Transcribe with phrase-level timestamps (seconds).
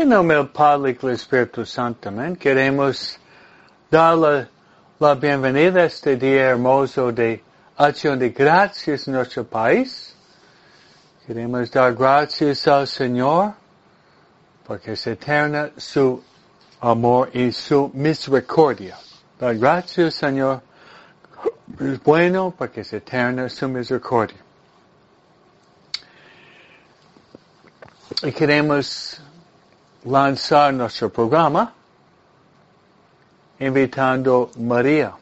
[0.00, 2.12] En nombre del Padre y del Espíritu Santo.
[2.38, 3.18] Queremos
[3.90, 4.48] dar
[5.00, 7.42] la, bienvenida a este día hermoso de
[7.76, 10.14] acción de gracias en nuestro país.
[11.26, 13.54] Queremos dar gracias al Señor
[14.64, 16.22] porque es eterna su
[16.80, 18.96] amor y su misericordia.
[19.36, 20.62] Dar gracias, Señor,
[21.80, 24.38] es bueno porque es eterna su misericordia.
[28.22, 29.20] Y queremos
[30.08, 31.72] lanzar nuestro programa
[33.60, 35.12] invitando a María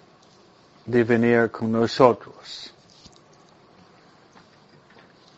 [0.84, 2.72] de venir con nosotros.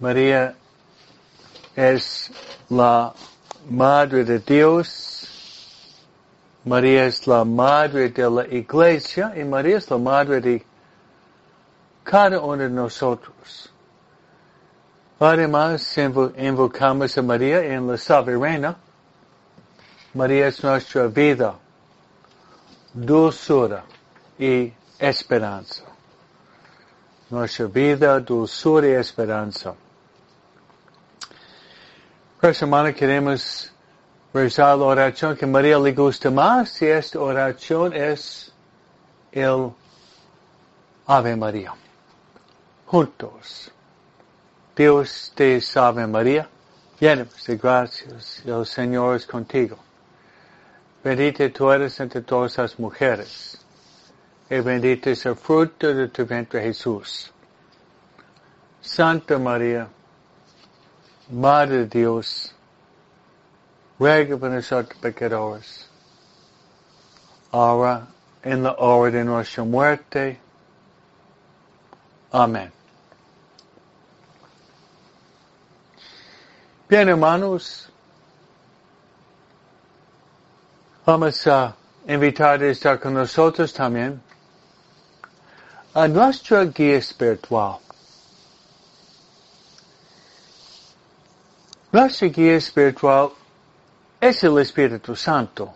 [0.00, 0.54] María
[1.74, 2.30] es
[2.68, 3.14] la
[3.70, 5.26] Madre de Dios,
[6.64, 10.64] María es la Madre de la Iglesia y María es la Madre de
[12.04, 13.72] cada uno de nosotros.
[15.18, 15.96] Además,
[16.36, 18.76] invocamos a María en la soberana
[20.14, 21.54] María es nuestra vida,
[22.94, 23.84] dulzura
[24.38, 25.84] y esperanza.
[27.28, 29.74] Nuestra vida, dulzura y esperanza.
[32.40, 33.70] Por semana queremos
[34.32, 38.52] rezar la oración que María le gusta más y esta oración es
[39.30, 39.72] el
[41.06, 41.74] Ave María.
[42.86, 43.70] Juntos.
[44.74, 46.48] Dios te salve María,
[47.00, 49.76] llena de gracias, el Señor es contigo.
[51.02, 53.58] Bendita tú eres entre todas las mujeres,
[54.50, 57.32] y bendito es el fruto de tu vientre Jesús.
[58.80, 59.88] Santa María,
[61.30, 62.54] Madre de Dios,
[63.98, 65.88] ruega por nosotros pecadores,
[67.52, 68.08] ahora
[68.42, 70.40] en la hora de nuestra muerte.
[72.32, 72.72] Amén.
[76.88, 77.87] Bien, hermanos,
[81.08, 81.74] Vamos a
[82.06, 84.20] invitar a estar con nosotros también
[85.94, 87.78] a nuestra guía espiritual.
[91.90, 93.30] Nuestra guía espiritual
[94.20, 95.72] es el Espíritu Santo.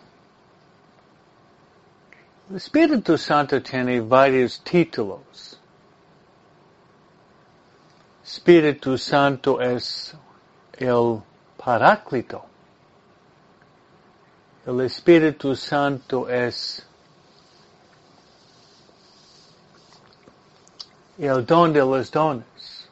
[2.50, 5.58] El Espíritu Santo tiene varios títulos.
[8.22, 10.14] Espíritu Santo es
[10.76, 11.22] el
[11.56, 12.51] Paráclito.
[14.64, 16.86] El Espíritu Santo es
[21.18, 22.86] el don de los dones.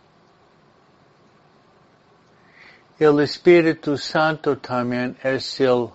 [2.98, 5.90] El Espíritu Santo también es el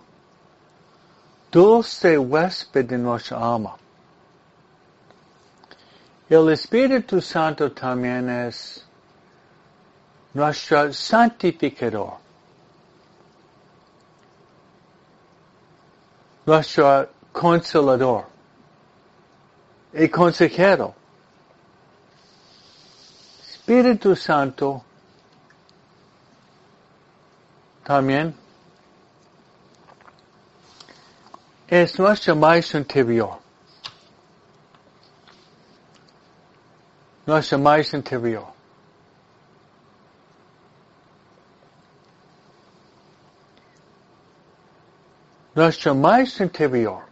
[1.51, 3.75] dulce huésped de nuestra alma.
[6.29, 8.85] El Espíritu Santo también es
[10.33, 12.24] nuestro santificador.
[16.45, 18.25] Nuestro consolador
[19.93, 20.93] y consejero.
[23.41, 24.83] Espíritu Santo
[27.83, 28.35] también
[31.67, 33.39] es nuestro maestro interior.
[37.25, 38.54] Nuestro maestro interior.
[45.55, 47.03] Nuestro más interior.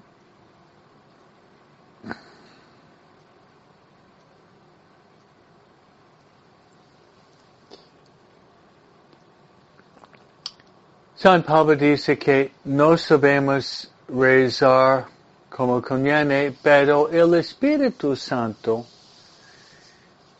[11.15, 15.05] San Pablo dice que no sabemos rezar
[15.49, 18.85] como conviene, pero el Espíritu Santo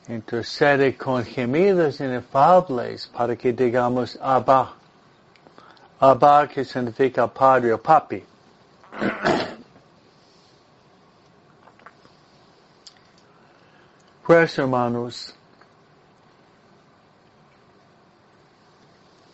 [0.09, 4.83] intercede con gemidos inefables para que digamos Abba.
[6.03, 8.25] Abba que significa padre o papi.
[14.25, 15.33] Pues hermanos,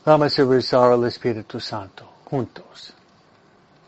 [0.03, 2.93] vamos a rezar al Espíritu Santo juntos.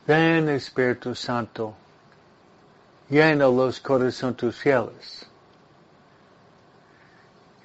[0.07, 1.75] Ven Espíritu Santo,
[3.09, 5.25] llena los corazones tus fieles.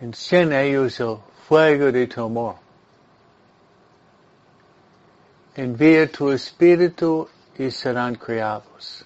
[0.01, 2.66] Enciende ellos el fuego de tu amor
[5.57, 7.27] envía tu espíritu
[7.57, 9.05] y serán creados.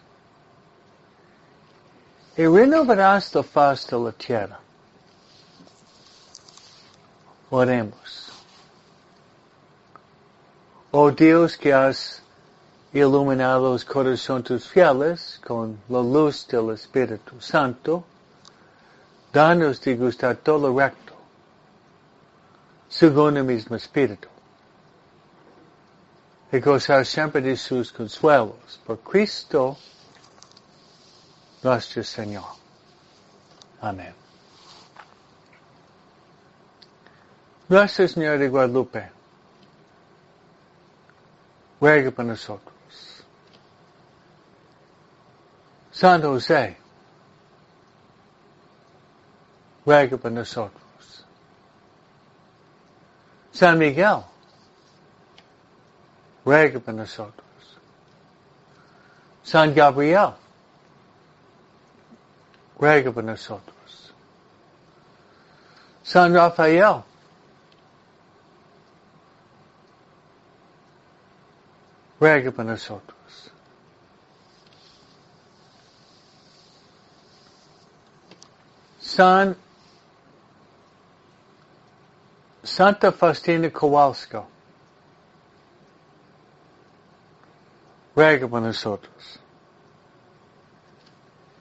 [2.37, 4.59] Y renovarás la faz de la tierra.
[7.51, 8.33] Oremos.
[10.91, 12.21] Oh Dios que has
[12.93, 18.03] iluminado los corazones tus fieles con la luz del Espíritu Santo,
[19.33, 21.15] danos de gustar todo lo recto,
[22.89, 24.29] según el mismo Espíritu
[26.53, 28.81] y gozar siempre de sus consuelos.
[28.85, 29.77] Por Cristo
[31.63, 32.45] nuestro Señor.
[33.81, 34.15] Amén.
[37.69, 39.11] Nuestra Señora de Guadalupe,
[41.81, 42.75] ruega por nosotros.
[45.93, 46.77] San José,
[49.87, 51.25] ruega por nosotros.
[53.53, 54.25] San Miguel,
[56.45, 57.33] ruega por.
[59.43, 60.35] San Gabriel,
[62.79, 63.31] ruega por.
[66.03, 67.05] San Rafael,
[72.21, 73.03] ruega por.
[79.01, 79.57] San
[82.63, 84.45] Santa Faustina Kowalska,
[88.15, 89.39] ruega por nosotros.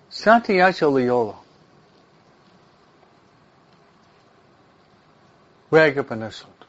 [0.10, 1.36] Santiago Loyola,
[5.72, 6.60] ruega por nosotros.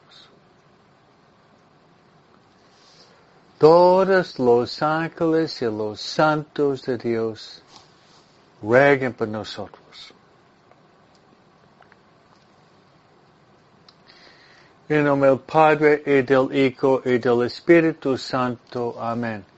[3.57, 7.61] Todos los ángeles y los santos de Dios
[8.61, 10.13] rueguen por nosotros.
[14.89, 18.95] En nombre del Padre y del Hijo y del Espíritu Santo.
[18.99, 19.50] Amén.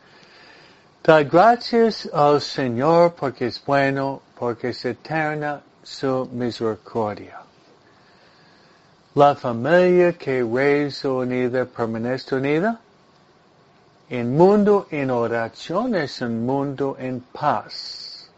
[1.05, 7.41] Da gracias al Señor porque es bueno, porque es eterna su misericordia.
[9.13, 12.79] La familia que reza unida permanece unida.
[14.09, 18.29] En mundo en oración es un mundo en paz.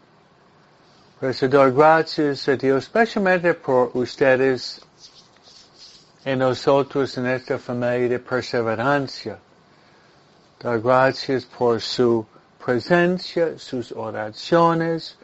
[1.20, 4.80] Gracias a Dios especialmente por ustedes
[6.24, 9.38] y nosotros en esta familia de perseverancia.
[10.60, 12.26] Gracias por su
[12.66, 15.16] presencia, sus oraciones,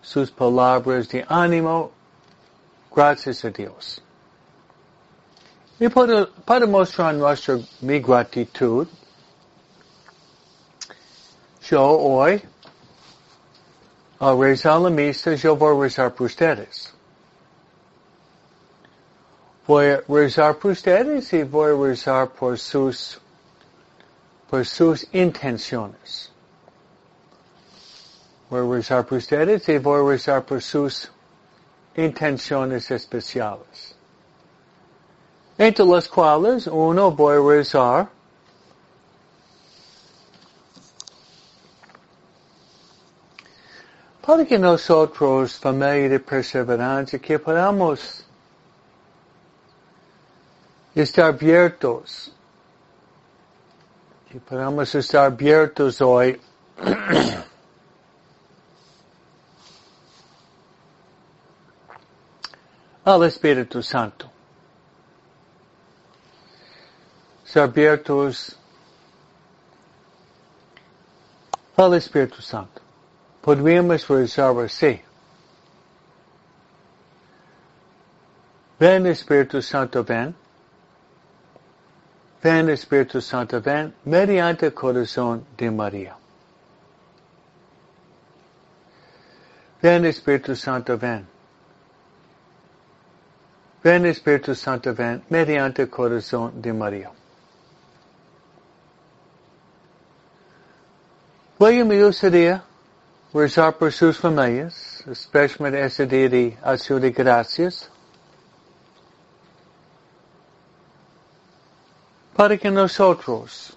[0.00, 1.90] sus palabras de ánimo.
[2.94, 4.00] Gracias a Dios.
[5.80, 8.86] Y para, para mostrar nuestra mi gratitud,
[11.68, 12.40] yo hoy,
[14.20, 16.94] al rezar la misa, yo voy a rezar por ustedes.
[19.66, 23.20] Voy a rezar por ustedes y voy a rezar por sus,
[24.48, 26.30] por sus intenciones.
[28.62, 31.10] Rezar por ustedes y voy a rezar por sus
[31.96, 33.96] intenciones especiales.
[35.58, 38.08] Entre las cuales uno voy a rezar
[44.24, 48.24] para que nosotros, familia de perseverancia, que podamos
[50.94, 52.32] estar abiertos,
[54.30, 56.40] que podamos estar abiertos hoy
[63.04, 64.30] al Espíritu Santo.
[67.44, 68.56] Ser abiertos
[71.76, 72.80] al Espíritu Santo.
[73.42, 75.00] Podríamos rezar así.
[78.78, 80.34] Ven Espíritu Santo, ven.
[82.42, 86.16] Ven Espíritu Santo, ven mediante corazón de María.
[89.80, 91.33] Ven Espíritu Santo, ven.
[93.84, 97.10] Ven Espíritu Santo, ven mediante el corazón de María.
[101.58, 101.96] Voy a mi
[102.30, 102.64] día
[103.34, 107.90] rezar por sus familias, especialmente ese día de acción de gracias,
[112.34, 113.76] para que nosotros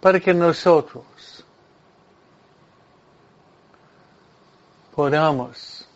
[0.00, 1.04] para que nosotros
[4.94, 5.86] podamos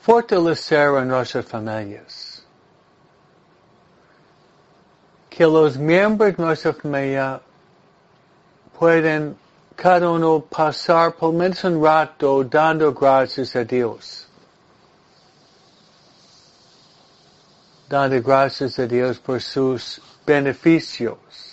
[0.00, 2.28] fortalecer a nuestras familias.
[5.38, 7.40] que los miembros de nuestra familia
[8.76, 9.36] pueden
[9.76, 14.26] cada uno pasar por menos un rato dando gracias a Dios.
[17.88, 21.47] Dando gracias a Dios por sus beneficios.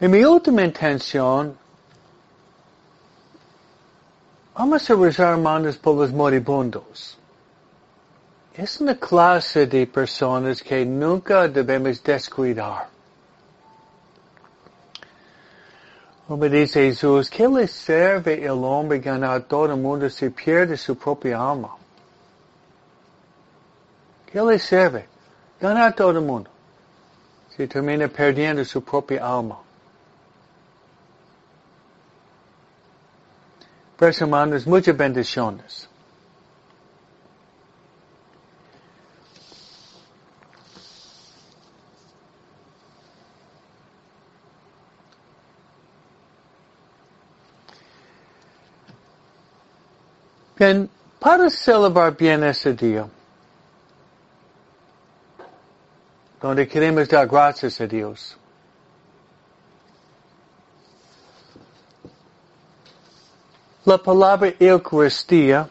[0.00, 1.56] Y mi última intención,
[4.54, 7.18] vamos a rezar hermanos por los moribundos
[8.58, 12.88] es una clase de personas que nunca debemos descuidar.
[16.26, 20.96] Como dice Jesús, ¿qué le sirve el hombre ganar todo el mundo si pierde su
[20.96, 21.76] propia alma?
[24.26, 25.06] ¿Qué le sirve?
[25.60, 26.50] Ganar todo el mundo.
[27.56, 29.58] Si termina perdiendo su propia alma.
[33.98, 35.88] Pues hermanos, muchas bendiciones.
[50.56, 50.88] Bien,
[51.18, 53.04] para celebrar bien ese día,
[56.40, 58.38] donde queremos dar gracias a Dios,
[63.84, 65.68] la palabra Eucaristía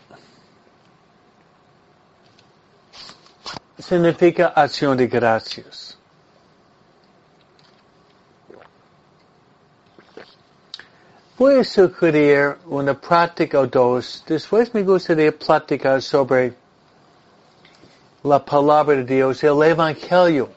[3.78, 5.98] significa acción de gracias.
[11.38, 14.24] Voy a sugerir una práctica o dos.
[14.28, 16.56] Después me gustaría platicar sobre
[18.24, 20.50] la palabra de Dios, el Evangelio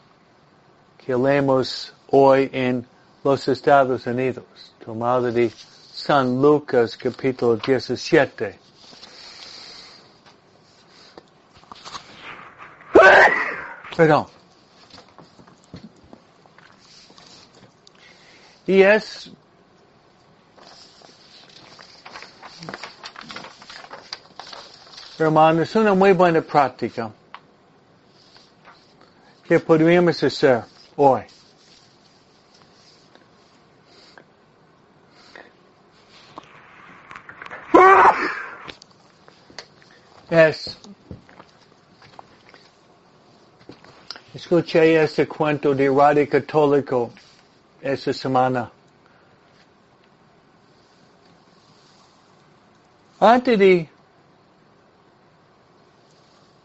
[1.05, 2.87] que leemos hoy en
[3.23, 4.45] los Estados Unidos,
[4.83, 5.53] tomado de
[6.01, 8.59] San Lucas capítulo 17.
[13.95, 14.27] Perdón.
[18.67, 19.31] Y es
[25.19, 27.11] hermanos, es una muy buena práctica
[29.45, 30.65] que podríamos hacer
[30.97, 31.25] hoy.
[40.31, 40.79] Es,
[44.33, 47.11] escuché este cuento de Radio Católico
[47.83, 48.71] esta semana.
[53.19, 53.89] Antes de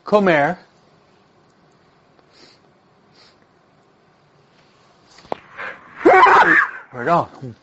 [0.04, 0.58] comer.
[6.92, 7.56] Perdón.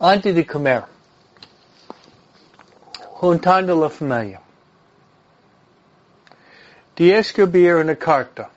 [0.00, 0.84] Antes de comer.
[3.20, 4.45] Juntando la familia.
[6.96, 8.50] De escribir una carta.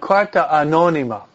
[0.00, 1.26] Carta anónima.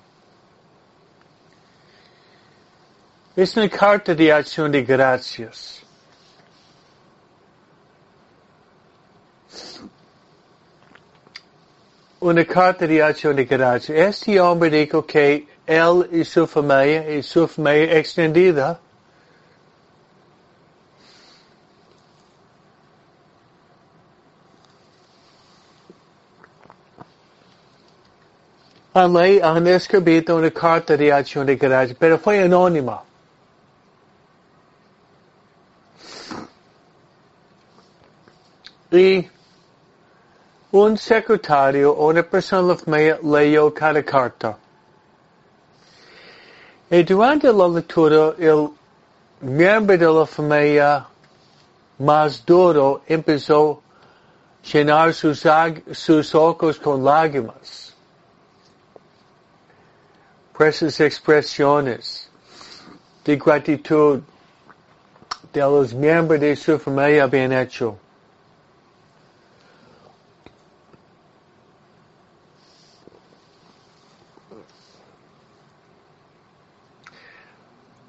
[3.36, 5.84] Es una carta de acción de gracias.
[12.20, 13.98] una carta de acción de gracias.
[13.98, 18.80] Este hombre dijo que él y su familia y su familia extendida
[28.98, 33.04] han, han escrito una carta de acción de gracias, pero fue anónima.
[38.90, 39.28] Y
[40.72, 44.58] un secretario o una persona de la familia leyó cada carta.
[46.90, 48.70] Y durante la lectura, el
[49.42, 51.06] miembro de la familia
[52.00, 53.82] más duro empezó
[54.64, 55.44] a llenar sus,
[55.92, 57.87] sus ojos con lágrimas.
[60.60, 62.30] Esas expresiones
[63.24, 64.22] de gratitud
[65.54, 67.98] de los miembros de su familia habían hecho.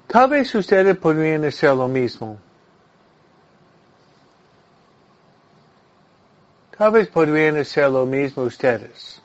[0.07, 2.39] Tal vez ustedes podrían hacer lo mismo.
[6.75, 9.21] Tal vez podrían hacer lo mismo ustedes.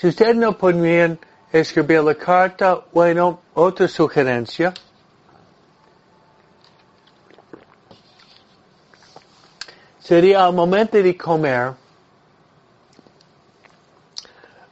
[0.00, 1.18] Si ustedes no podrían
[1.52, 4.72] escribir la carta, bueno, otra sugerencia.
[9.98, 11.74] Sería al momento de comer,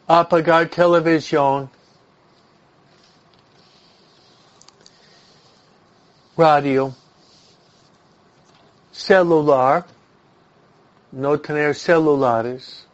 [0.06, 1.68] apagar televisión,
[6.38, 6.94] radio,
[8.90, 9.84] celular,
[11.12, 12.87] no tener celulares.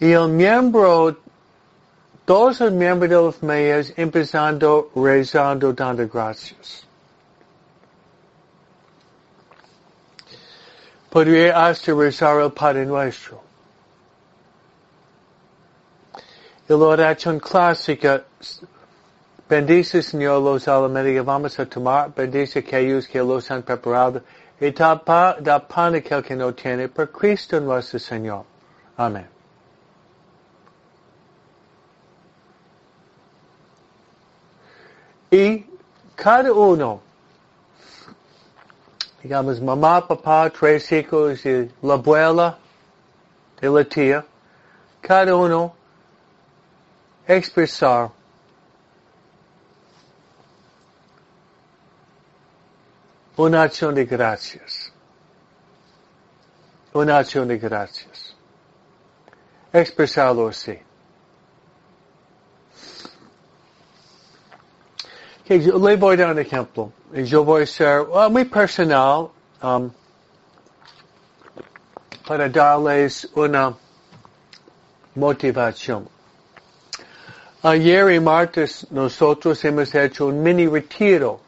[0.00, 1.16] El miembro,
[2.24, 6.86] todos los miembros de los medios empezando rezando, dando gracias.
[11.10, 13.42] podría hasta rezar el Padre Nuestro.
[16.68, 18.22] Y la oración clásica,
[19.48, 24.22] bendice Señor los alimentos que vamos a tomar, bendice aquellos que los han preparado
[24.60, 28.44] y da pan aquel que no tiene por Cristo nuestro Señor.
[28.96, 29.39] Amén.
[35.30, 35.64] Y
[36.16, 37.00] cada uno,
[39.22, 42.58] digamos mamá, papá, tres hijos y la abuela
[43.60, 44.26] de la tía,
[45.00, 45.74] cada uno
[47.26, 48.10] expresar
[53.36, 54.92] una acción de gracias.
[56.92, 58.34] Una acción de gracias.
[59.72, 60.76] Expresarlo así.
[65.50, 66.92] Okay, yo le voy a dar un ejemplo.
[67.12, 69.90] Yo voy a ser uh, muy personal um,
[72.24, 73.76] para darles una
[75.16, 76.08] motivación.
[77.64, 81.40] Ayer y martes nosotros hemos hecho un mini retiro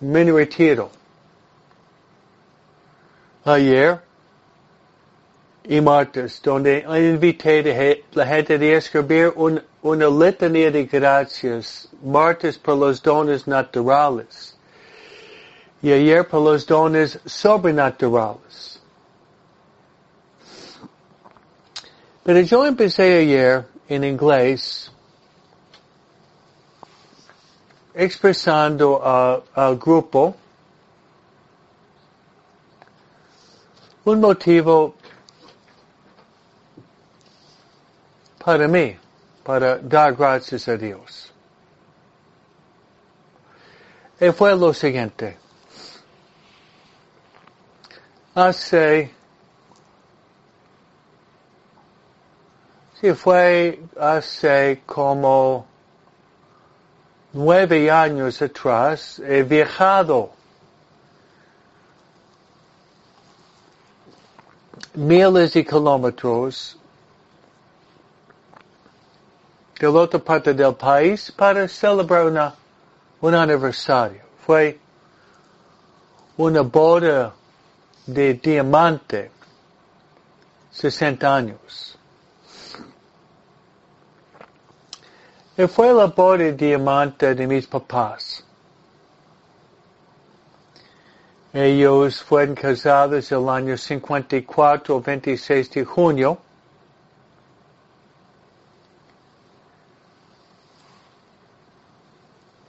[0.00, 0.90] mini retiro.
[3.44, 4.00] Ayer
[5.64, 12.58] y martes, donde invité a la gente de escribir un, una letanía de gracias, martes
[12.58, 14.56] por los dones naturales
[15.80, 18.80] y ayer por los dones sobrenaturales.
[22.24, 24.92] Pero yo empecé ayer en inglés
[27.94, 29.02] expresando
[29.54, 30.34] al grupo
[34.04, 34.94] un motivo
[38.44, 38.98] para mí,
[39.44, 41.32] para dar gracias a Dios.
[44.20, 45.38] Y fue lo siguiente.
[48.34, 49.12] Hace,
[53.00, 55.66] si fue hace como
[57.32, 60.32] nueve años atrás he viajado
[64.94, 66.78] miles de kilómetros
[69.82, 72.54] de la otra parte del país para celebrar una,
[73.20, 74.22] un aniversario.
[74.46, 74.78] Fue
[76.36, 77.34] una boda
[78.06, 79.32] de diamante,
[80.70, 81.98] 60 años.
[85.56, 88.44] Y fue la boda de diamante de mis papás.
[91.52, 96.38] Ellos fueron casados el año 54, 26 de junio.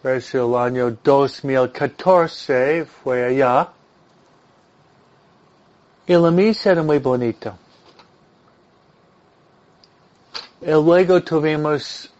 [0.03, 3.69] Pues el año 2014 fue allá.
[6.05, 7.55] Y la misa era muy bonita.
[10.61, 12.11] Y luego tuvimos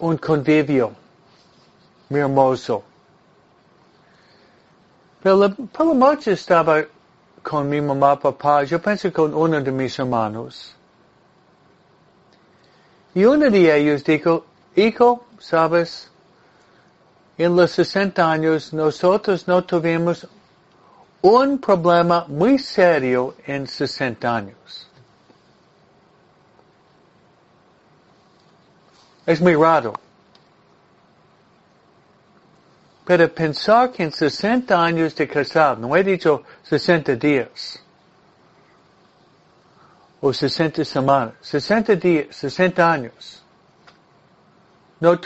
[0.00, 0.92] un convivio
[2.08, 2.82] muy hermoso.
[5.22, 6.82] Pero por la noche estaba
[7.42, 10.74] con mi mamá, papá, yo pensé con uno de mis hermanos.
[13.14, 14.46] Y uno de ellos dijo,
[14.76, 16.10] hijo, sabes,
[17.38, 20.26] en los 60 años nosotros no tuvimos
[21.22, 24.88] un problema muy serio en 60 años.
[29.24, 29.92] Es muy raro.
[33.04, 37.82] Pero pensar que en 60 años de casado, no he dicho 60 días,
[40.20, 43.41] o 60 semanas, 60 días, 60 años,
[45.02, 45.18] no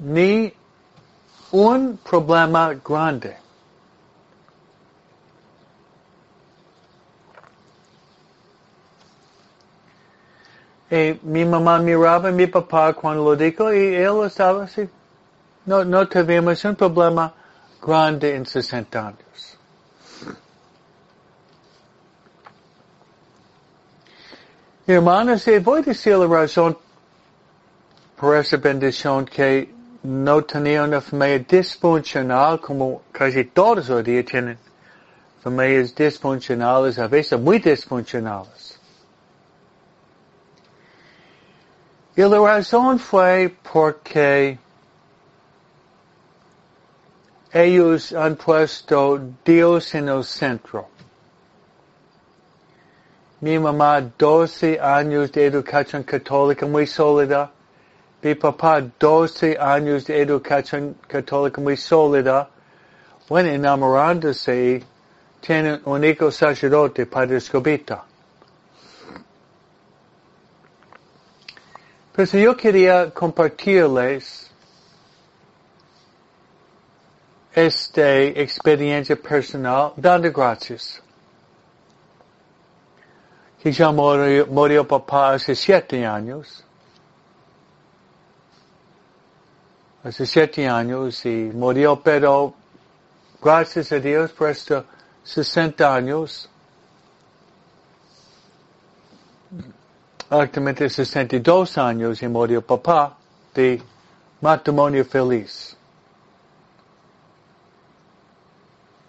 [0.00, 0.52] ni
[1.52, 3.36] un problema grande.
[10.90, 14.88] Y mi mamá miraba a mi papá cuando lo dijo y él estaba así.
[15.66, 17.32] No, no tuvimos un problema
[17.80, 19.58] grande en 60 años.
[24.84, 26.76] Hermanos, voy a decir la razón
[28.20, 34.58] por bendición que no tenía una familia disfuncional como casi todos hoy día tienen
[35.42, 38.78] familias disfuncionales, a veces muy disfuncionales.
[42.14, 44.58] Y la razón fue porque
[47.50, 50.88] ellos han puesto Dios en el centro.
[53.40, 57.50] Mi mamá, 12 años de educación católica muy sólida.
[58.22, 62.50] Mi papá, 12 años de educación católica muy sólida.
[63.26, 64.84] Bueno, enamorándose,
[65.40, 68.04] tienen un hijo sacerdote, Padre Escobita.
[72.12, 74.50] Pues yo quería compartirles
[77.54, 81.02] esta experiencia personal dando gracias.
[83.62, 86.66] Que ya murió, murió papá hace siete años.
[90.02, 92.54] Hace siete años y murió, pero
[93.42, 94.84] gracias a Dios por estos
[95.24, 96.48] 60 años.
[100.30, 103.18] Actualmente 62 años y murió papá
[103.52, 103.82] de
[104.40, 105.76] matrimonio feliz.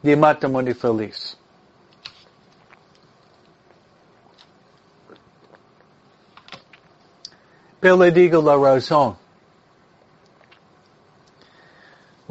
[0.02, 1.38] De matrimonio feliz.
[7.80, 9.21] Pero le digo la razón.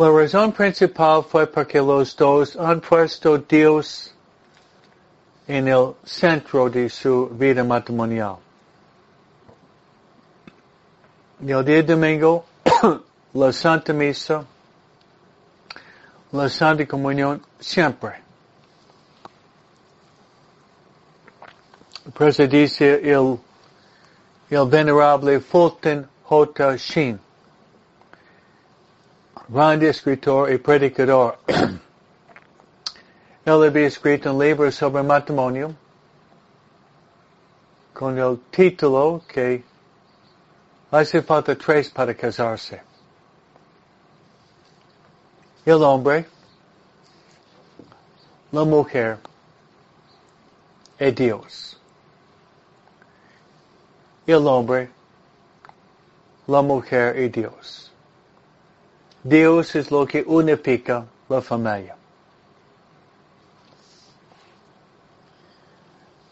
[0.01, 4.15] La razón principal fue porque los dos han puesto Dios
[5.47, 8.37] en el centro de su vida matrimonial.
[11.47, 12.47] El día domingo,
[13.35, 14.43] la Santa Misa,
[16.33, 18.23] la Santa Comunión, siempre.
[22.15, 23.39] Por eso dice el,
[24.49, 26.77] el venerable Fulton J.
[26.79, 27.21] Sheen
[29.53, 31.39] grande escritor y predicador.
[33.45, 35.75] Él había escrito um un libro sobre matrimonio
[37.93, 39.65] con el título que
[40.93, 42.81] hace falta tres para casarse.
[45.67, 46.27] El hombre,
[48.53, 49.19] la mujer
[51.01, 51.77] y Dios.
[54.27, 54.91] El hombre,
[56.47, 57.90] la mujer y Dios.
[59.23, 61.97] Dios es lo que unifica la familia.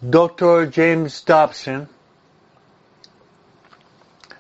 [0.01, 0.70] Dr.
[0.72, 1.88] James Dobson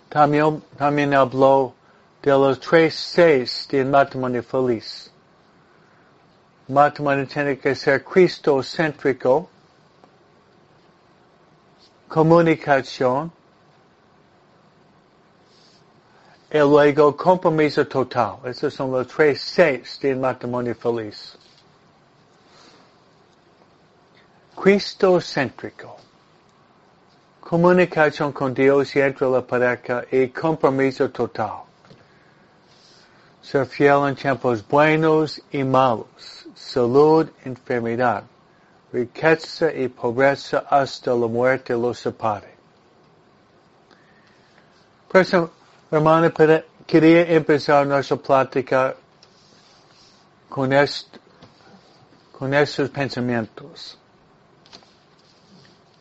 [0.08, 1.74] también, también habló
[2.22, 5.10] de los tres seis del matrimonio feliz.
[6.68, 9.48] Matrimonio tiene que ser cristocéntrico,
[12.08, 13.32] comunicación,
[16.50, 18.38] y luego compromiso total.
[18.44, 21.36] Esos son los tres seis del matrimonio feliz.
[24.56, 25.96] Cristocéntrico.
[27.40, 31.62] Comunicación con Dios y entre la pareja y compromiso total.
[33.42, 36.46] Ser fiel en tiempos buenos y malos.
[36.54, 38.24] Salud, enfermedad.
[38.92, 42.56] Riqueza y pobreza hasta la muerte los separe.
[45.90, 46.30] Hermana,
[46.86, 48.94] quería empezar nuestra plática
[50.46, 50.70] con,
[52.30, 53.98] con estos pensamientos.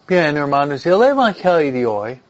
[0.06, 2.21] Bien, hermanos, el Evangelio de hoy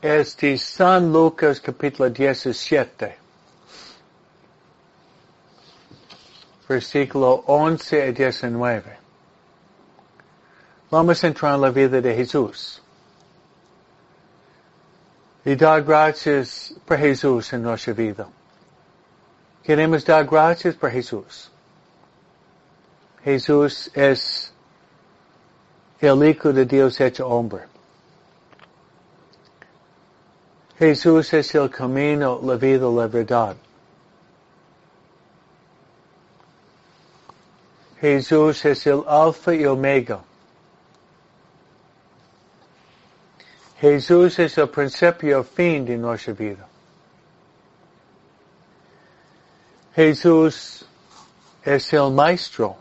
[0.00, 3.18] es de San Lucas capítulo 17,
[6.68, 8.95] versículo 11 y 19.
[10.90, 12.80] Vamos a entrar en la vida de Jesús.
[15.44, 18.28] Y dar gracias por Jesús en nuestra vida.
[19.62, 21.50] Queremos dar gracias por Jesús.
[23.24, 24.52] Jesús es
[26.00, 27.64] el Hijo de Dios hecho hombre.
[30.78, 33.56] Jesús es el camino, la vida, la verdad.
[38.00, 40.20] Jesús es el alfa y omega.
[43.80, 46.66] Jesús es el principio fin de nuestra vida.
[49.94, 50.86] Jesús
[51.62, 52.76] es el maestro.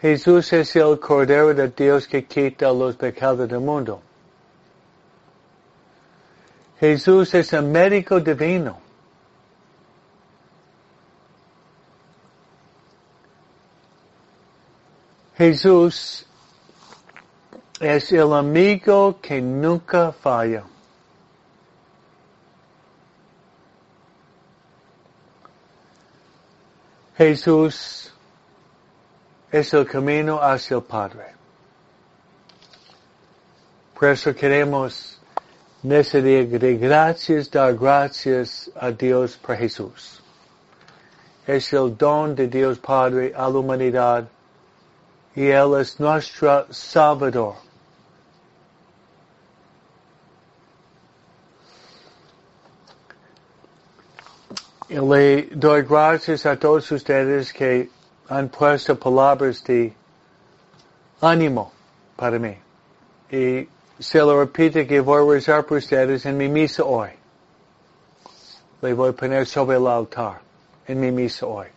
[0.00, 4.02] Jesús es el Cordero de Dios que quita los pecados del mundo.
[6.78, 8.78] Jesús es el médico divino.
[15.36, 16.26] Jesús
[17.80, 20.64] es el amigo que nunca falla.
[27.16, 28.12] Jesús
[29.50, 31.26] es el camino hacia el Padre.
[33.98, 35.20] Por eso queremos
[35.82, 40.20] necesidad de gracias, dar gracias a Dios por Jesús.
[41.46, 44.28] Es el don de Dios Padre a la humanidad
[45.36, 47.63] y Él es nuestro Salvador.
[54.88, 57.88] Le doy gracias a todos ustedes que
[58.28, 59.94] han puesto palabras de
[61.20, 61.72] ánimo
[62.16, 62.56] para mí.
[63.30, 63.68] Y
[63.98, 67.10] se lo repite que voy a rezar por ustedes en mi misa hoy.
[68.82, 70.40] Le voy a poner sobre el altar
[70.86, 71.68] en mi misa hoy.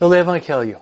[0.00, 0.80] El Evangelio.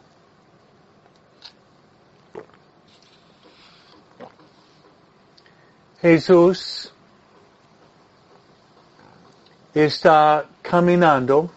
[6.00, 6.91] Jesús
[9.74, 11.50] está caminando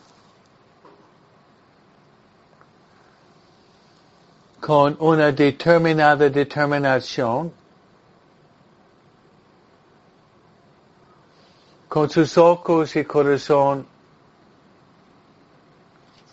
[4.61, 7.51] con una determinada determinación,
[11.87, 13.85] con sus ojos y corazón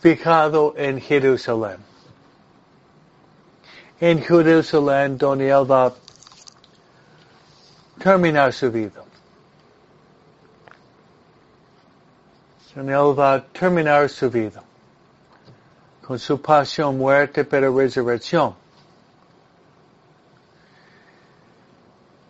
[0.01, 1.79] fijado en Jerusalén.
[4.01, 5.92] En Jerusalén donde va a
[7.99, 9.05] terminar su vida.
[12.75, 14.63] Él va a terminar su vida.
[16.01, 18.55] Con su pasión, muerte, pero resurrección.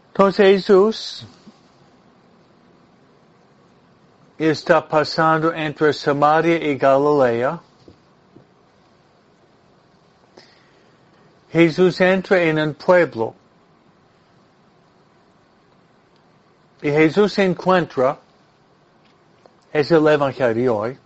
[0.08, 1.26] Entonces Jesús
[4.36, 7.60] está pasando entre Samaria y Galilea.
[11.50, 13.34] Jesús entra en un pueblo
[16.82, 18.18] y Jesús encuentra,
[19.72, 20.98] es el Evangelio hoy,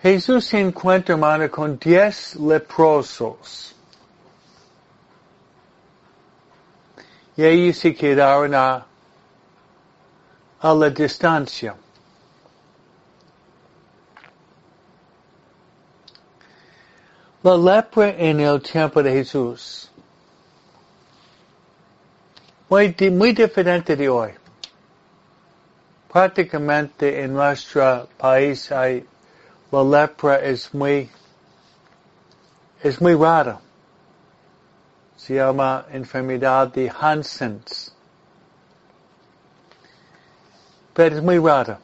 [0.00, 3.74] Jesús se encuentra, hermano, con diez leprosos.
[7.36, 8.86] Y ellos se quedaron a
[10.62, 11.74] a la distancia.
[17.42, 19.90] La lepra en el tiempo de Jesús.
[22.68, 24.30] Muy, muy diferente de hoy.
[26.12, 29.06] Prácticamente en nuestro país hay,
[29.70, 31.10] la lepra es muy,
[32.82, 33.58] es muy rara.
[35.16, 37.92] Se llama enfermedad de Hansen's.
[40.94, 41.78] pero es muy rara.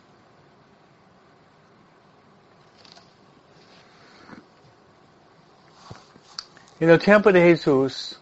[6.80, 8.20] En el tiempo de Jesús,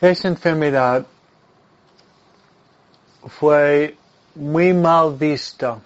[0.00, 1.06] esa enfermedad
[3.28, 3.96] fue
[4.34, 5.78] muy mal vista.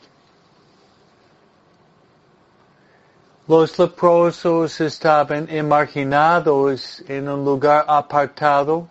[3.47, 8.89] Los leprosos estaban emarginados en un lugar apartado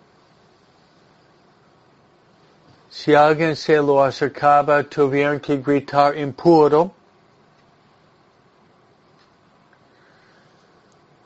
[2.94, 6.92] si alguien se lo acercaba, tuvieron que gritar impuro.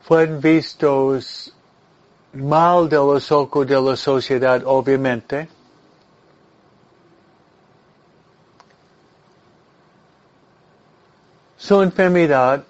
[0.01, 1.53] Fueron vistos
[2.33, 5.49] mal de los ojos de la sociedad, obviamente.
[11.57, 12.63] Su enfermedad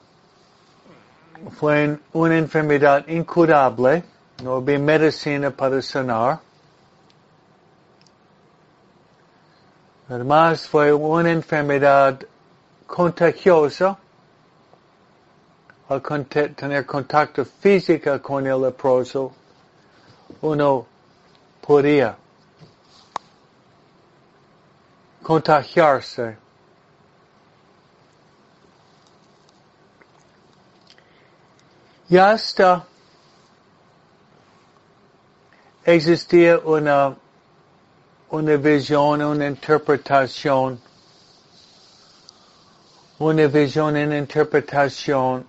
[1.57, 4.03] fue una enfermedad incurable,
[4.43, 6.39] no había medicina para sanar.
[10.09, 12.19] Además fue una enfermedad
[12.87, 13.97] contagiosa
[15.87, 19.33] al tener contacto físico con el leproso,
[20.41, 20.85] uno
[21.61, 22.17] podía
[25.21, 26.37] contagiarse.
[32.09, 32.85] Y hasta
[35.85, 37.15] existía una
[38.31, 40.79] una visión, una interpretación,
[43.17, 45.45] una visión, una interpretación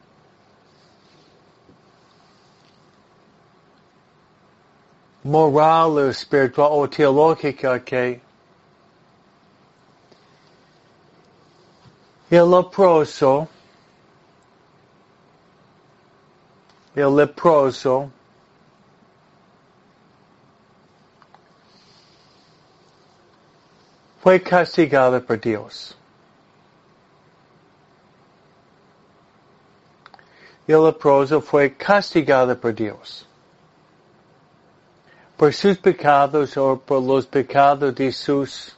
[5.23, 8.21] moral o espiritual o teológica que
[12.31, 13.49] el leproso,
[16.95, 18.11] el leproso
[24.23, 25.97] fue castigada por Dios.
[30.69, 33.27] Y el leproso fue castigado por Dios.
[35.41, 38.77] Por sus pecados o por los pecados de sus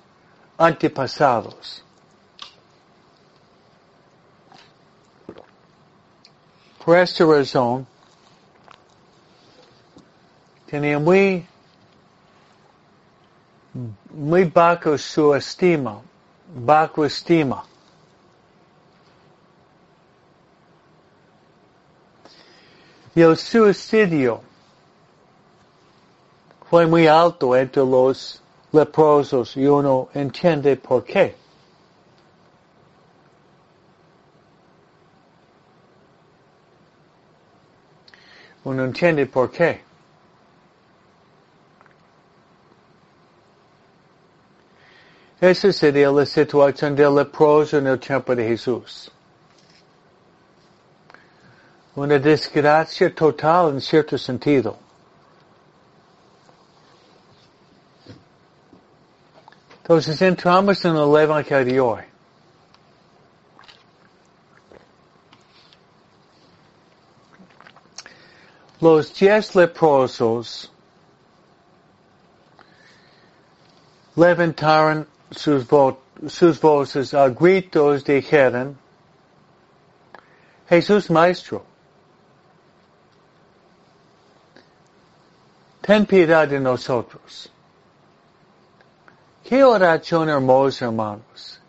[0.57, 1.83] antepasados.
[6.85, 7.85] Por esta razón,
[10.67, 11.45] tenía muy
[14.13, 16.01] muy bajo su estima,
[16.55, 17.65] bajo estima.
[23.17, 24.52] Y el suicidio
[26.73, 28.41] fue muy alto entre los
[28.73, 31.37] leprosos y uno entiende por qué.
[38.65, 39.83] Uno entiende por qué.
[45.43, 49.13] Esa sería la situación del leproso en el tiempo de Jesús.
[51.97, 54.92] Una desgracia total en cierto sentido.
[59.93, 61.99] Entonces entramos en el Evangelio.
[68.81, 70.73] Los diez leprosos
[74.17, 78.79] levantaron sus, vo sus voces a gritos dijeron,
[80.71, 81.67] Jesús Maestro,
[85.83, 87.53] ten piedad de nosotros.
[89.45, 91.61] Qué oración hermosa, hermanos.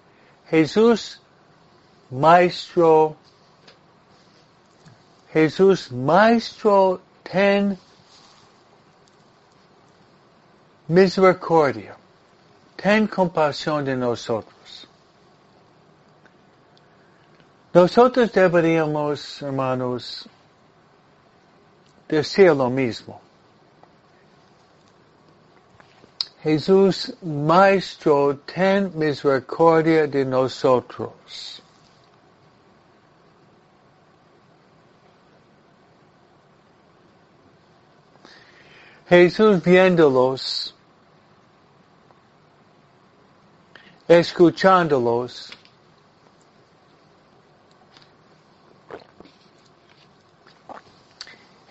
[0.49, 1.19] Jesús,
[2.11, 3.15] Maestro,
[5.31, 7.77] Jesús, Maestro, ten
[10.87, 11.95] misericordia.
[12.75, 14.87] Ten compasión de nosotros.
[17.73, 20.29] Nosotros deberíamos, hermanos,
[22.07, 23.19] decir lo mismo.
[26.43, 31.61] Jesús, Maestro, ten misericordia de nosotros.
[39.07, 40.75] Jesús viéndolos,
[44.09, 45.49] escuchándolos,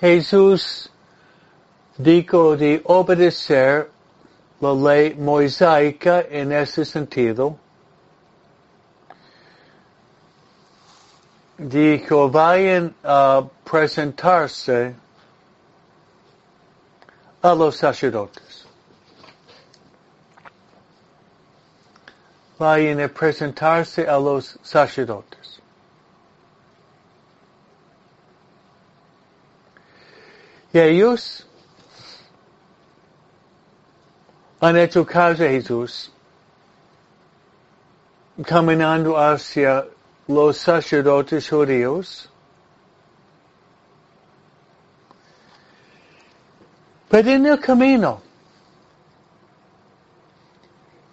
[0.01, 0.89] Jesús
[1.99, 3.92] dijo de obedecer
[4.63, 7.59] la ley mosaica en ese sentido.
[11.59, 14.95] Dijo, vayan a presentarse
[17.43, 18.65] a los sacerdotes.
[22.57, 25.61] Vayan a presentarse a los sacerdotes.
[30.73, 31.47] Y ellos
[34.63, 36.13] han hecho caso a Jesús,
[38.47, 39.85] caminando hacia
[40.29, 42.31] los sacerdotes judíos.
[47.09, 48.23] Pero en el camino,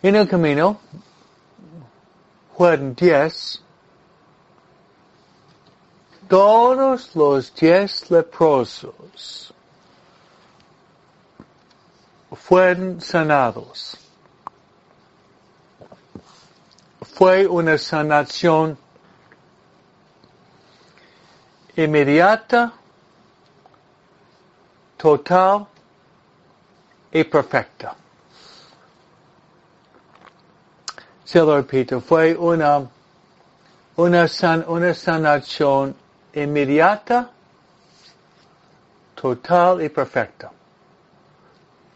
[0.04, 0.80] en el camino,
[2.54, 3.64] Juan 10,
[6.28, 9.56] todos los diez leprosos
[12.36, 13.98] fueron sanados.
[17.02, 18.78] Fue una sanación
[21.76, 22.74] inmediata,
[24.98, 25.68] total
[27.12, 27.96] y perfecta.
[31.26, 32.88] Se lo repito, fue una,
[33.98, 35.96] una, san, una sanación
[36.34, 37.30] inmediata,
[39.16, 40.52] total y perfecta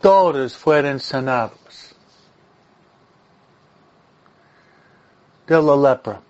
[0.04, 1.96] todos fueron sanados
[5.48, 6.22] de la lepra,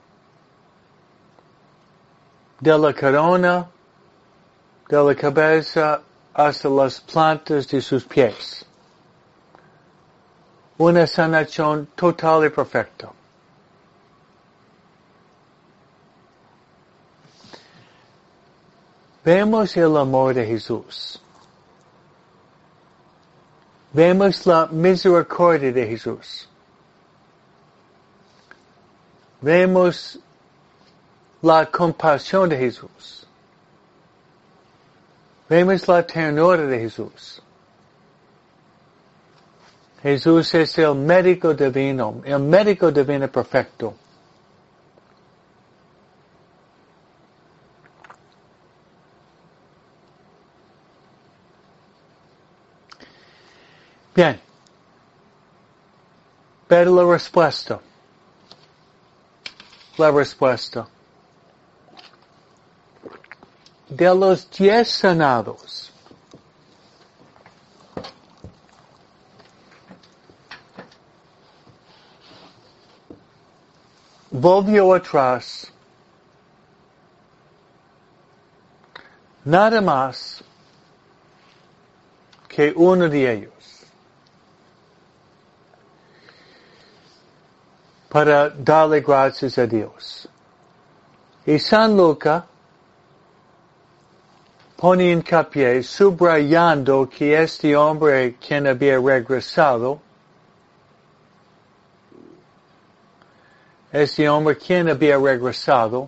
[2.59, 3.67] de la corona,
[4.88, 6.01] de la cabeza
[6.36, 8.63] hasta las plantas de sus pies.
[10.77, 13.09] Una sanación total y perfecta.
[19.25, 21.22] Vemos el amor de Jesús.
[23.93, 26.50] Vemos la misericordia de Jesús.
[29.39, 30.19] Vemos
[31.44, 33.27] la compasión de Jesús.
[35.48, 37.41] Vemos la ternura de Jesús.
[40.02, 43.94] Jesús es el médico divino, el médico divino perfecto.
[54.15, 54.39] Bien.
[56.67, 57.79] Pero la respuesta.
[59.97, 60.87] La respuesta.
[63.89, 65.91] De los diez sanados.
[74.29, 75.71] Volvió atrás.
[79.45, 80.43] Nada más
[82.47, 83.52] que uno de ellos.
[88.13, 90.29] Para darle gracias a Dios.
[91.47, 92.45] Y San Luca
[94.77, 99.99] pone hincapié subrayando que este hombre quien había regresado,
[103.91, 106.07] este hombre quien había regresado,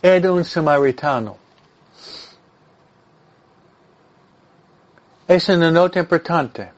[0.00, 1.45] era un samaritano.
[5.28, 6.70] Es una nota importante.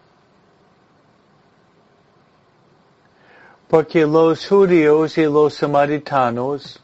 [3.69, 6.83] Porque los judíos y los samaritanos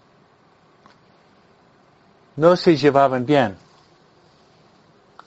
[2.37, 3.57] no se llevaban bien.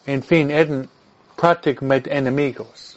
[0.06, 0.88] En fin, eran
[1.36, 2.97] prácticamente enemigos.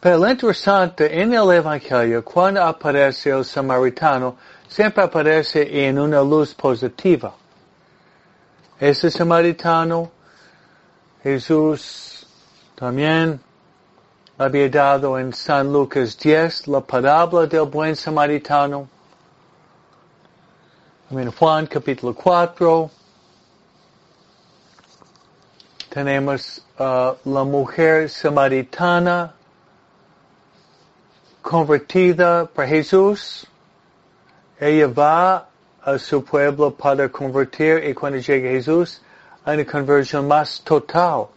[0.00, 4.36] Pero lo interesante en el Evangelio, cuando aparece el samaritano,
[4.68, 7.34] siempre aparece en una luz positiva.
[8.78, 10.08] Ese samaritano,
[11.20, 12.24] Jesús
[12.76, 13.40] también
[14.38, 18.88] había dado en San Lucas 10 la parábola del buen samaritano.
[21.10, 22.88] En Juan capítulo 4
[25.88, 29.34] tenemos uh, la mujer samaritana
[31.48, 33.46] convertida por Jesús.
[34.60, 35.48] Ella va
[35.82, 39.00] a su pueblo para convertir y cuando llega Jesús
[39.46, 41.28] hay una conversión más total.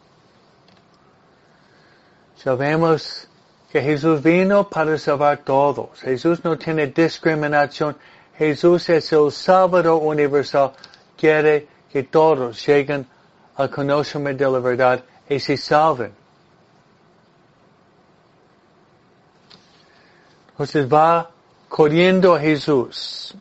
[2.36, 3.26] Sabemos
[3.72, 6.02] que Jesús vino para salvar todos.
[6.02, 7.96] Jesús no tiene discriminación.
[8.38, 10.74] Jesús es el Salvador universal.
[11.16, 13.08] Quiere que todos lleguen
[13.56, 16.21] al conocimiento de la verdad y se salven.
[20.62, 21.28] Entonces va
[21.68, 23.34] corriendo a Jesús.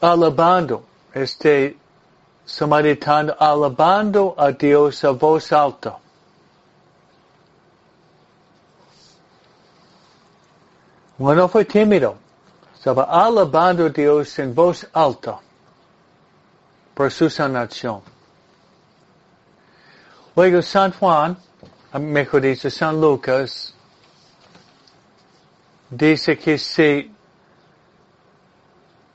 [0.00, 1.76] Alabando, este
[2.44, 5.98] samaritano, alabando a Dios a voz alta.
[11.18, 12.14] Bueno, fue tímido.
[12.72, 15.40] Estaba alabando a Dios en voz alta
[16.94, 18.11] por su sanación.
[20.34, 21.36] Luego San Juan,
[22.00, 23.74] mejor dicho San Lucas,
[25.90, 27.14] dice que si,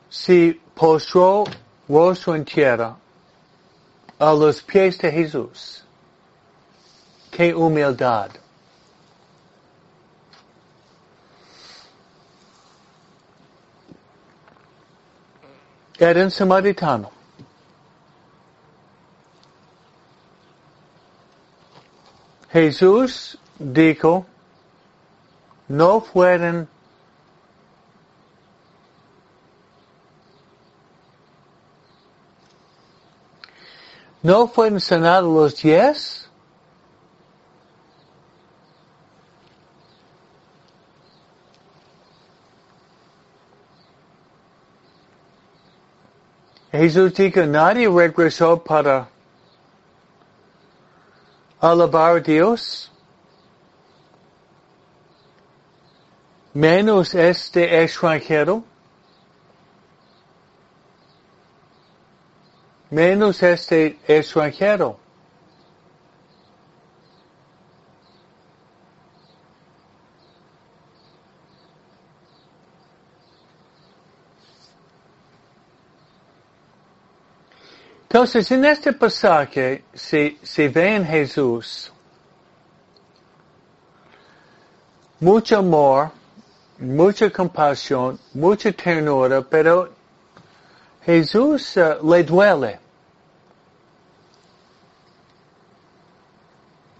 [0.10, 1.46] si postró
[1.90, 2.96] rostro en tierra
[4.20, 5.84] a los pies de Jesús.
[7.32, 8.30] Qué humildad.
[15.98, 17.17] Era un samaritano.
[22.58, 24.26] Jesús dijo,
[25.68, 26.68] no fueron
[34.24, 36.28] no fueron sanados los diez.
[46.72, 49.08] Jesús dijo, nadie regresó para
[51.60, 52.92] alabar Dios,
[56.54, 58.64] menos este extranjero,
[62.90, 65.07] menos este extranjero.
[78.10, 81.92] Entonces, en este pasaje se ve en Jesús
[85.20, 86.12] mucho amor,
[86.80, 89.90] mucha compasión, mucha ternura, pero
[91.04, 92.80] Jesús uh, le duele.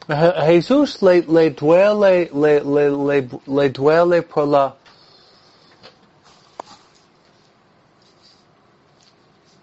[0.08, 4.77] Jesús le, le duele, le, le, le, le duele por la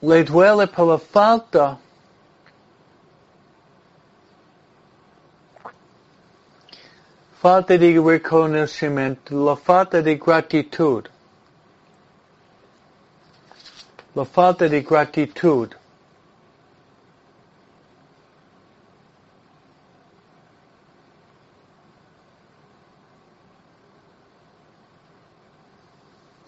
[0.05, 1.78] le duele por la falta
[7.40, 11.09] falta de reconocimiento, la falta de gratitud.
[14.14, 15.74] La falta de gratitud.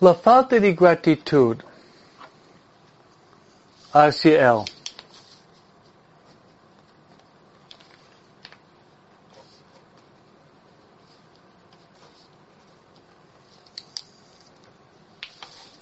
[0.01, 1.63] La falta de gratitud
[3.97, 4.65] RCL.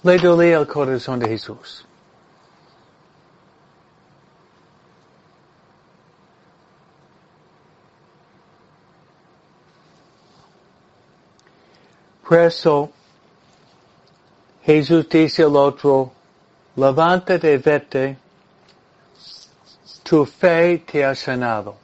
[0.03, 1.85] Lédole el corazón de Jesús.
[12.25, 12.91] Por eso,
[14.63, 16.14] Jesús dice al otro,
[16.75, 18.17] levántate y vete,
[20.03, 21.75] tu fe te ha sanado.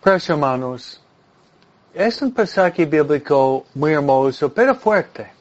[0.00, 1.00] Pues hermanos,
[1.92, 5.32] es un pasaje bíblico muy hermoso, pero fuerte.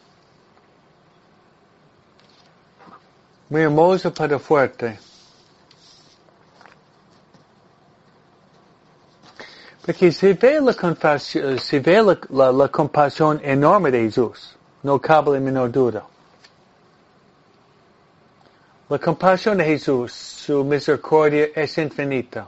[3.50, 5.00] Muy hermoso, pero fuerte.
[9.86, 10.74] Porque se ve la,
[11.20, 14.58] se la, la, la compasión enorme de Jesús.
[14.84, 16.04] No cabe la menor duda.
[18.90, 22.48] La compasión de Jesús, su misericordia es infinita.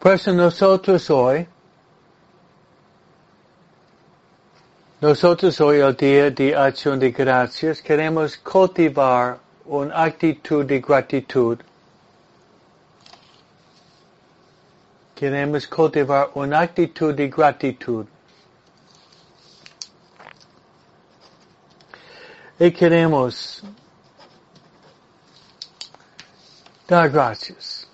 [0.00, 1.46] Pues nosotros hoy,
[5.00, 11.58] nosotros hoy el día de acción de gracias queremos cultivar una actitud de gratitud.
[15.20, 18.06] Queremos cultivar una actitud de gratitud.
[22.58, 23.62] Y queremos
[26.88, 27.86] dar gracias.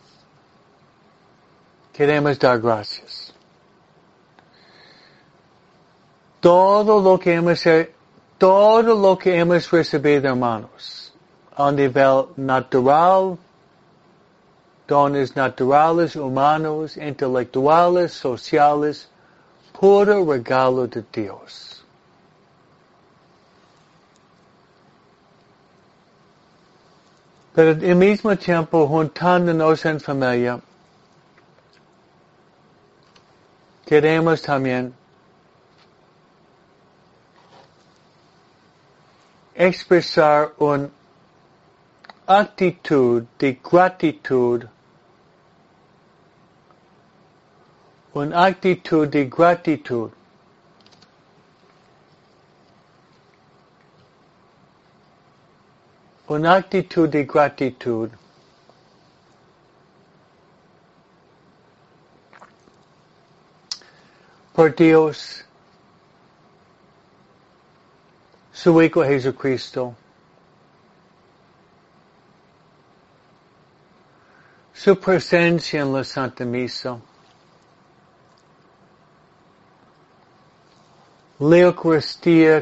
[1.92, 3.34] Queremos dar gracias.
[6.38, 7.64] Todo lo que hemos,
[8.38, 11.12] todo lo que hemos recibido, hermanos,
[11.56, 13.36] a nivel natural,
[14.86, 19.08] dones naturales, humanos, intelectuales, sociales,
[19.78, 21.84] puro regalo de Dios.
[27.54, 30.60] Pero al mismo tiempo, juntándonos en familia,
[33.86, 34.92] queremos también
[39.54, 40.90] expresar una
[42.26, 44.64] actitud de gratitud,
[48.16, 50.10] una actitud de gratitud.
[56.28, 58.10] Una actitud de gratitud.
[64.54, 65.44] Por Dios,
[68.50, 69.94] su Hijo Jesucristo,
[74.72, 76.98] su presencia en la Santa Misa,
[81.38, 81.74] la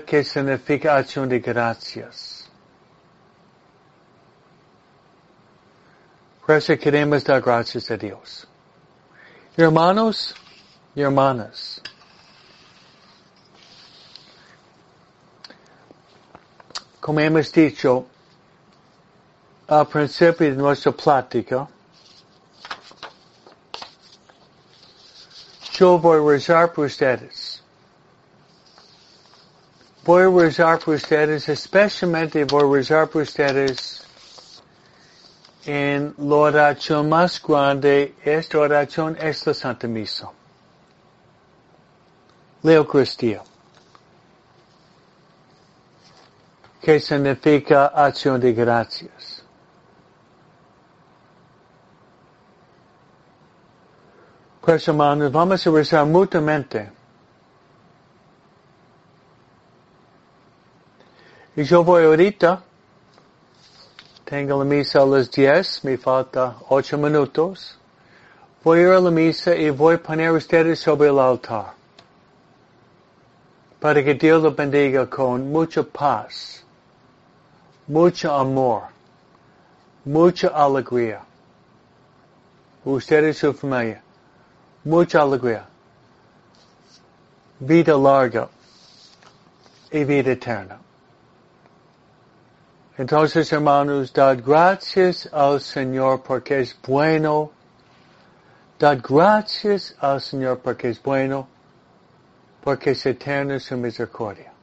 [0.04, 2.48] que significa acción de gracias.
[6.44, 8.46] Por eso queremos dar gracias a Dios.
[9.56, 10.34] Hermanos
[10.96, 11.80] hermanas,
[17.00, 18.06] como hemos dicho
[19.68, 21.68] al principio de nuestra plática,
[25.72, 27.43] yo voy a rezar por ustedes.
[30.04, 30.26] Por
[30.86, 34.02] ustedes, especialmente por ustedes
[35.64, 38.14] en la oración más grande.
[38.22, 40.30] Esta oración es la Santa Misa.
[42.62, 43.42] La Eucaristía.
[46.84, 49.42] que significa acción de gracias.
[54.60, 56.90] Pues hermanos, vamos a rezar mutuamente.
[61.56, 62.62] Y yo voy ahorita,
[64.24, 67.78] tengo la misa a las 10, me falta 8 minutos.
[68.62, 71.74] Voy a ir a la misa y voy a poner ustedes sobre el altar.
[73.78, 76.64] Para que Dios los bendiga con mucha paz
[77.86, 78.84] mucho amor,
[80.04, 81.22] mucha alegría.
[82.84, 84.02] Usted y su familia,
[84.84, 85.66] mucha alegría,
[87.60, 88.48] vida larga
[89.90, 90.83] y vida eterna.
[92.96, 97.50] Entonces, hermanos, dad gracias al Señor porque es bueno.
[98.78, 101.48] Dad gracias al Señor porque es bueno,
[102.62, 104.54] porque es eterna su misericordia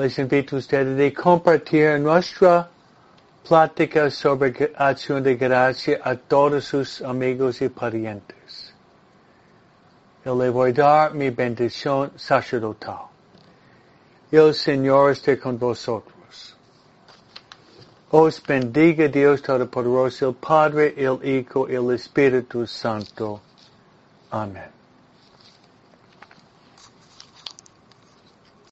[0.00, 2.68] les invito a ustedes de compartir nuestra
[3.46, 8.72] plática sobre acción de gracia a todos sus amigos y parientes.
[10.24, 13.08] Yo le voy a dar mi bendición sacerdotal.
[14.30, 16.19] El Señor esté con vosotros.
[18.12, 23.40] Os bendiga Dios Todopoderoso, el Padre, el Hijo, el Espíritu Santo.
[24.32, 24.79] Amén.